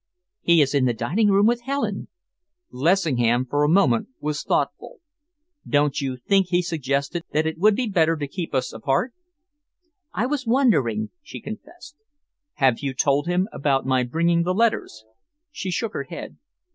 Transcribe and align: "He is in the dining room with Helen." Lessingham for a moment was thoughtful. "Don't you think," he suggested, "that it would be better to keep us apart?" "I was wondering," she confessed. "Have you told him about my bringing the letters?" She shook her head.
"He 0.41 0.63
is 0.63 0.73
in 0.73 0.85
the 0.85 0.95
dining 0.95 1.29
room 1.29 1.45
with 1.45 1.61
Helen." 1.61 2.07
Lessingham 2.71 3.45
for 3.45 3.63
a 3.63 3.69
moment 3.69 4.07
was 4.19 4.41
thoughtful. 4.41 4.99
"Don't 5.63 6.01
you 6.01 6.17
think," 6.17 6.47
he 6.47 6.63
suggested, 6.63 7.23
"that 7.33 7.45
it 7.45 7.59
would 7.59 7.75
be 7.75 7.85
better 7.85 8.15
to 8.17 8.27
keep 8.27 8.55
us 8.55 8.73
apart?" 8.73 9.13
"I 10.11 10.25
was 10.25 10.47
wondering," 10.47 11.11
she 11.21 11.39
confessed. 11.39 11.97
"Have 12.53 12.79
you 12.79 12.95
told 12.95 13.27
him 13.27 13.47
about 13.53 13.85
my 13.85 14.01
bringing 14.01 14.41
the 14.41 14.55
letters?" 14.55 15.05
She 15.51 15.69
shook 15.69 15.93
her 15.93 16.05
head. 16.05 16.37